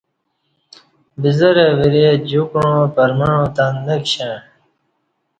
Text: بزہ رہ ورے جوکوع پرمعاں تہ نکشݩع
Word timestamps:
بزہ 1.21 1.49
رہ 1.55 1.65
ورے 1.77 2.05
جوکوع 2.29 2.77
پرمعاں 2.95 3.43
تہ 3.55 3.65
نکشݩع 3.85 4.35